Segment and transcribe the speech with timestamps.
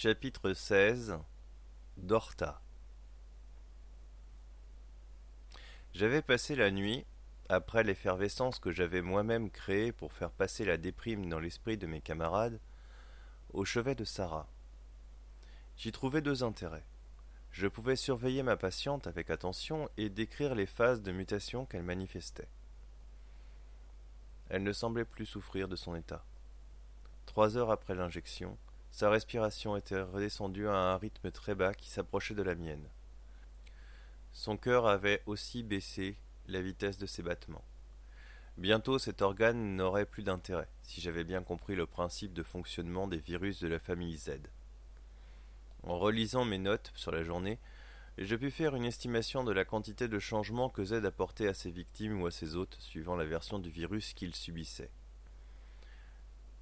[0.00, 1.18] Chapitre 16
[1.96, 2.62] Dorta
[5.92, 7.04] J'avais passé la nuit,
[7.48, 12.00] après l'effervescence que j'avais moi-même créée pour faire passer la déprime dans l'esprit de mes
[12.00, 12.60] camarades,
[13.52, 14.46] au chevet de Sarah.
[15.76, 16.86] J'y trouvais deux intérêts.
[17.50, 22.46] Je pouvais surveiller ma patiente avec attention et décrire les phases de mutation qu'elle manifestait.
[24.48, 26.24] Elle ne semblait plus souffrir de son état.
[27.26, 28.56] Trois heures après l'injection,
[28.98, 32.88] sa respiration était redescendue à un rythme très bas qui s'approchait de la mienne.
[34.32, 36.16] Son cœur avait aussi baissé
[36.48, 37.62] la vitesse de ses battements.
[38.56, 43.18] Bientôt cet organe n'aurait plus d'intérêt, si j'avais bien compris le principe de fonctionnement des
[43.18, 44.30] virus de la famille Z.
[45.84, 47.60] En relisant mes notes sur la journée,
[48.18, 51.70] je pus faire une estimation de la quantité de changements que Z apportait à ses
[51.70, 54.90] victimes ou à ses hôtes suivant la version du virus qu'il subissait.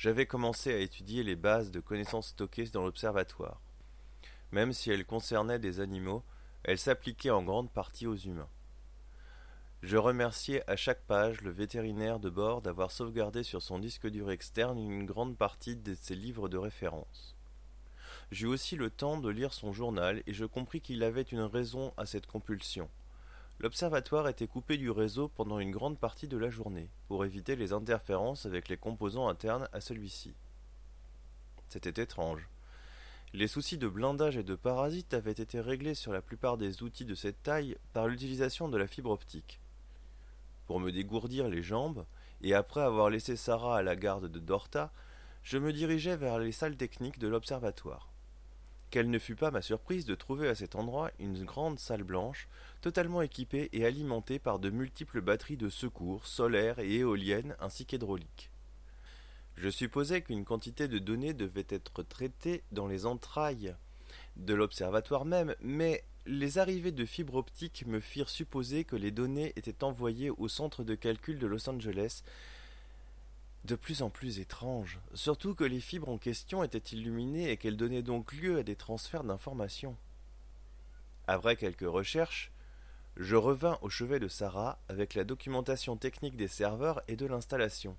[0.00, 3.60] J'avais commencé à étudier les bases de connaissances stockées dans l'observatoire.
[4.50, 6.24] Même si elles concernaient des animaux,
[6.64, 8.48] elles s'appliquaient en grande partie aux humains.
[9.82, 14.30] Je remerciais à chaque page le vétérinaire de bord d'avoir sauvegardé sur son disque dur
[14.30, 17.36] externe une grande partie de ses livres de référence.
[18.32, 21.92] J'eus aussi le temps de lire son journal et je compris qu'il avait une raison
[21.98, 22.88] à cette compulsion.
[23.62, 27.74] L'observatoire était coupé du réseau pendant une grande partie de la journée, pour éviter les
[27.74, 30.32] interférences avec les composants internes à celui-ci.
[31.68, 32.48] C'était étrange.
[33.34, 37.04] Les soucis de blindage et de parasites avaient été réglés sur la plupart des outils
[37.04, 39.60] de cette taille par l'utilisation de la fibre optique.
[40.66, 42.06] Pour me dégourdir les jambes,
[42.40, 44.90] et après avoir laissé Sarah à la garde de Dorta,
[45.42, 48.10] je me dirigeai vers les salles techniques de l'observatoire.
[48.90, 52.48] Quelle ne fut pas ma surprise de trouver à cet endroit une grande salle blanche,
[52.80, 58.50] totalement équipée et alimentée par de multiples batteries de secours, solaires et éoliennes ainsi qu'hydrauliques.
[59.56, 63.76] Je supposais qu'une quantité de données devait être traitée dans les entrailles
[64.36, 69.52] de l'observatoire même, mais les arrivées de fibres optiques me firent supposer que les données
[69.54, 72.22] étaient envoyées au centre de calcul de Los Angeles
[73.64, 77.76] de plus en plus étrange, surtout que les fibres en question étaient illuminées et qu'elles
[77.76, 79.96] donnaient donc lieu à des transferts d'informations.
[81.26, 82.52] Après quelques recherches,
[83.16, 87.96] je revins au chevet de Sarah avec la documentation technique des serveurs et de l'installation.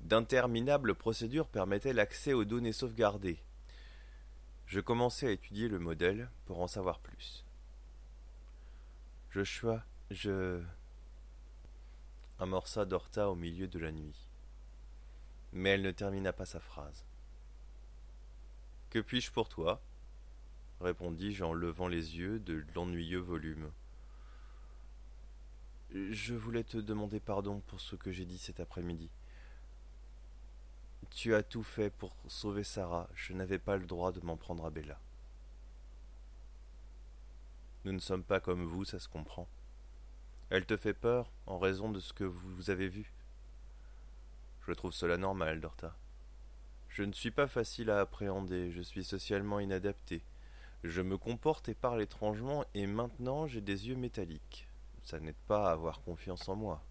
[0.00, 3.38] D'interminables procédures permettaient l'accès aux données sauvegardées.
[4.66, 7.44] Je commençai à étudier le modèle pour en savoir plus.
[9.30, 10.60] Joshua, je.
[12.40, 14.28] amorça Dorta au milieu de la nuit
[15.52, 17.04] mais elle ne termina pas sa phrase.
[18.90, 19.80] Que puis-je pour toi?
[20.82, 23.70] répondis-je en levant les yeux de l'ennuyeux volume.
[25.92, 29.10] Je voulais te demander pardon pour ce que j'ai dit cet après-midi.
[31.10, 34.64] Tu as tout fait pour sauver Sarah, je n'avais pas le droit de m'en prendre
[34.64, 34.98] à Bella.
[37.84, 39.48] Nous ne sommes pas comme vous, ça se comprend.
[40.50, 43.12] Elle te fait peur en raison de ce que vous avez vu.
[44.66, 45.96] Je trouve cela normal, Dorta.
[46.88, 50.22] Je ne suis pas facile à appréhender, je suis socialement inadapté.
[50.84, 54.68] Je me comporte et parle étrangement, et maintenant j'ai des yeux métalliques.
[55.02, 56.82] Ça n'aide pas à avoir confiance en moi.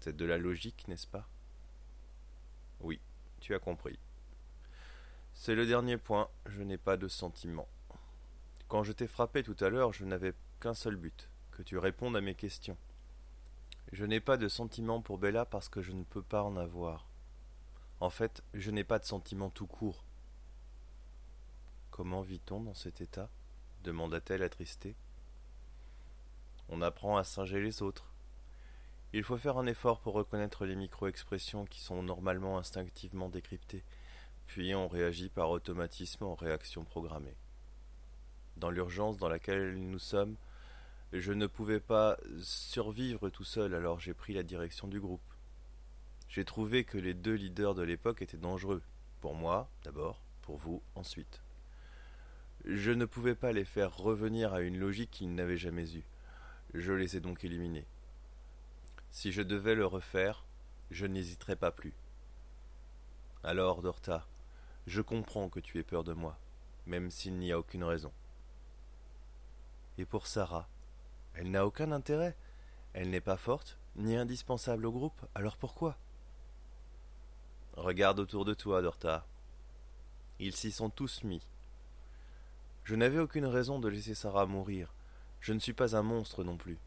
[0.00, 1.28] C'est de la logique, n'est-ce pas?
[2.80, 3.00] Oui,
[3.40, 3.98] tu as compris.
[5.34, 7.68] C'est le dernier point, je n'ai pas de sentiments.
[8.68, 12.16] Quand je t'ai frappé tout à l'heure, je n'avais qu'un seul but, que tu répondes
[12.16, 12.76] à mes questions.
[13.92, 17.06] Je n'ai pas de sentiment pour Bella parce que je ne peux pas en avoir.
[18.00, 20.04] En fait, je n'ai pas de sentiment tout court.
[21.90, 23.28] Comment vit-on dans cet état
[23.84, 24.94] demanda-t-elle attristée.
[26.68, 28.12] On apprend à singer les autres.
[29.12, 33.84] Il faut faire un effort pour reconnaître les micro-expressions qui sont normalement instinctivement décryptées,
[34.46, 37.36] puis on réagit par automatisme en réaction programmée.
[38.58, 40.36] Dans l'urgence dans laquelle nous sommes,
[41.12, 45.22] je ne pouvais pas survivre tout seul, alors j'ai pris la direction du groupe.
[46.28, 48.82] J'ai trouvé que les deux leaders de l'époque étaient dangereux.
[49.20, 51.42] Pour moi, d'abord, pour vous, ensuite.
[52.66, 56.04] Je ne pouvais pas les faire revenir à une logique qu'ils n'avaient jamais eue.
[56.74, 57.86] Je les ai donc éliminés.
[59.10, 60.44] Si je devais le refaire,
[60.90, 61.94] je n'hésiterais pas plus.
[63.42, 64.26] Alors, Dorta,
[64.86, 66.38] je comprends que tu aies peur de moi,
[66.86, 68.12] même s'il n'y a aucune raison.
[69.96, 70.68] Et pour Sarah,
[71.38, 72.36] elle n'a aucun intérêt.
[72.94, 75.96] Elle n'est pas forte, ni indispensable au groupe, alors pourquoi?
[77.76, 79.24] Regarde autour de toi, Dorta.
[80.40, 81.46] Ils s'y sont tous mis.
[82.82, 84.92] Je n'avais aucune raison de laisser Sarah mourir.
[85.40, 86.78] Je ne suis pas un monstre non plus.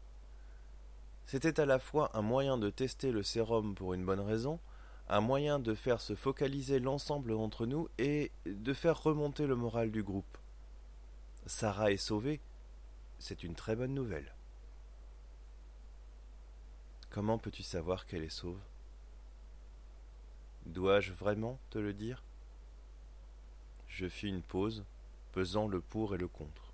[1.24, 4.60] C'était à la fois un moyen de tester le sérum pour une bonne raison,
[5.08, 9.90] un moyen de faire se focaliser l'ensemble d'entre nous et de faire remonter le moral
[9.90, 10.36] du groupe.
[11.46, 12.40] Sarah est sauvée,
[13.18, 14.34] c'est une très bonne nouvelle.
[17.12, 18.58] Comment peux-tu savoir qu'elle est sauve?
[20.64, 22.22] Dois-je vraiment te le dire?
[23.86, 24.82] Je fis une pause,
[25.32, 26.72] pesant le pour et le contre.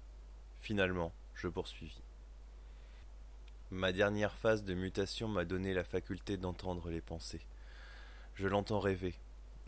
[0.60, 2.02] Finalement, je poursuivis.
[3.72, 7.44] Ma dernière phase de mutation m'a donné la faculté d'entendre les pensées.
[8.36, 9.16] Je l'entends rêver.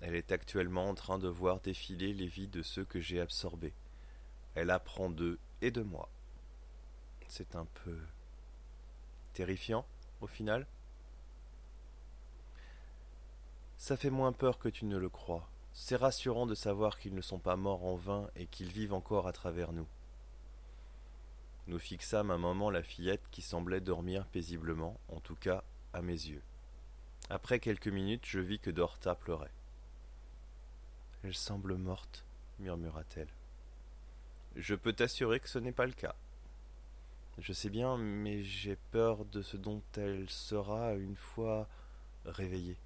[0.03, 3.75] Elle est actuellement en train de voir défiler les vies de ceux que j'ai absorbés.
[4.55, 6.09] Elle apprend d'eux et de moi.
[7.27, 7.99] C'est un peu
[9.35, 9.85] terrifiant,
[10.21, 10.67] au final.
[13.77, 15.49] Ça fait moins peur que tu ne le crois.
[15.73, 19.27] C'est rassurant de savoir qu'ils ne sont pas morts en vain et qu'ils vivent encore
[19.27, 19.87] à travers nous.
[21.67, 25.63] Nous fixâmes un moment la fillette qui semblait dormir paisiblement, en tout cas
[25.93, 26.43] à mes yeux.
[27.29, 29.53] Après quelques minutes, je vis que Dorta pleurait.
[31.23, 32.25] Elle semble morte,
[32.59, 33.29] murmura-t-elle.
[34.57, 36.15] Je peux t'assurer que ce n'est pas le cas.
[37.41, 41.69] Je sais bien, mais j'ai peur de ce dont elle sera une fois
[42.25, 42.77] réveillée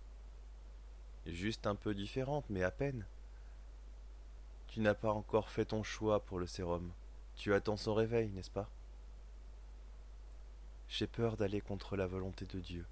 [1.27, 3.07] juste un peu différente, mais à peine.
[4.69, 6.91] Tu n'as pas encore fait ton choix pour le sérum.
[7.37, 8.69] Tu attends son réveil, n'est-ce pas?
[10.89, 12.85] J'ai peur d'aller contre la volonté de Dieu.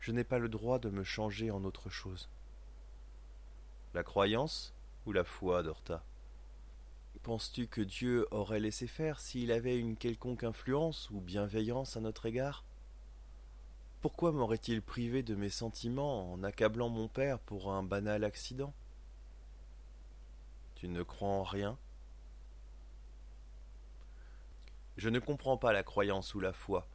[0.00, 2.28] Je n'ai pas le droit de me changer en autre chose.
[3.94, 4.74] La croyance
[5.06, 6.02] ou la foi, Dorta
[7.22, 12.26] Penses-tu que Dieu aurait laissé faire s'il avait une quelconque influence ou bienveillance à notre
[12.26, 12.64] égard?
[14.02, 18.74] Pourquoi m'aurait-il privé de mes sentiments en accablant mon père pour un banal accident?
[20.74, 21.78] Tu ne crois en rien?
[24.98, 26.86] Je ne comprends pas la croyance ou la foi.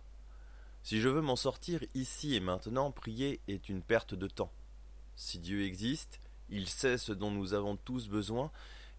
[0.83, 4.51] Si je veux m'en sortir ici et maintenant, prier est une perte de temps.
[5.15, 8.51] Si Dieu existe, il sait ce dont nous avons tous besoin,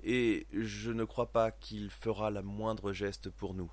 [0.03, 3.71] et je ne crois pas qu'il fera la moindre geste pour nous.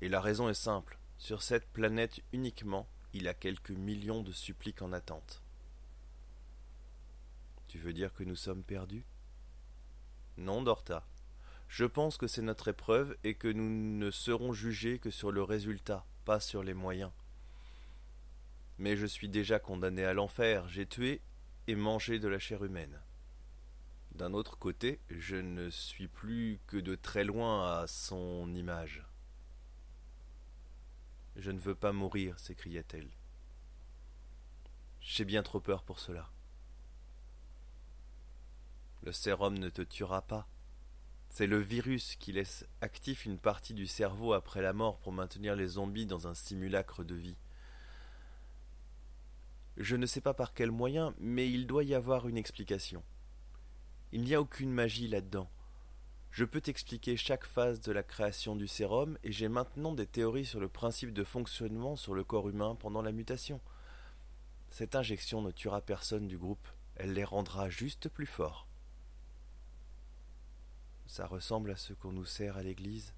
[0.00, 0.98] Et la raison est simple.
[1.18, 5.42] Sur cette planète uniquement, il a quelques millions de suppliques en attente.
[7.68, 9.04] Tu veux dire que nous sommes perdus?
[10.38, 11.06] Non, Dorta.
[11.68, 15.42] Je pense que c'est notre épreuve et que nous ne serons jugés que sur le
[15.42, 17.12] résultat, pas sur les moyens.
[18.78, 21.20] Mais je suis déjà condamné à l'enfer, j'ai tué
[21.66, 23.00] et mangé de la chair humaine.
[24.20, 29.02] D'un autre côté, je ne suis plus que de très loin à son image.
[31.36, 33.08] Je ne veux pas mourir, s'écria-t-elle.
[35.00, 36.28] J'ai bien trop peur pour cela.
[39.04, 40.46] Le sérum ne te tuera pas.
[41.30, 45.56] C'est le virus qui laisse actif une partie du cerveau après la mort pour maintenir
[45.56, 47.38] les zombies dans un simulacre de vie.
[49.78, 53.02] Je ne sais pas par quel moyen, mais il doit y avoir une explication.
[54.12, 55.48] Il n'y a aucune magie là-dedans.
[56.32, 60.46] Je peux t'expliquer chaque phase de la création du sérum et j'ai maintenant des théories
[60.46, 63.60] sur le principe de fonctionnement sur le corps humain pendant la mutation.
[64.70, 66.66] Cette injection ne tuera personne du groupe,
[66.96, 68.66] elle les rendra juste plus forts.
[71.06, 73.14] Ça ressemble à ce qu'on nous sert à l'église.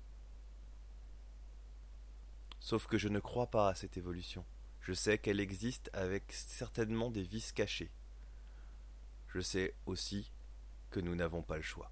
[2.60, 4.44] Sauf que je ne crois pas à cette évolution.
[4.80, 7.90] Je sais qu'elle existe avec certainement des vices cachés.
[9.28, 10.32] Je sais aussi
[10.92, 11.90] que nous n'avons pas le choix.